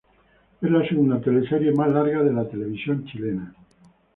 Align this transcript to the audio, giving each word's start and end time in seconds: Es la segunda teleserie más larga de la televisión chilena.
Es 0.61 0.71
la 0.71 0.83
segunda 0.89 1.21
teleserie 1.21 1.73
más 1.73 1.87
larga 1.89 2.23
de 2.23 2.33
la 2.33 2.49
televisión 2.49 3.05
chilena. 3.05 3.53